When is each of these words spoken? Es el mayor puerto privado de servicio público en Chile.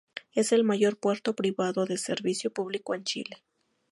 Es 0.33 0.51
el 0.51 0.63
mayor 0.63 0.97
puerto 0.97 1.35
privado 1.35 1.85
de 1.85 1.95
servicio 1.99 2.51
público 2.51 2.95
en 2.95 3.03
Chile. 3.03 3.43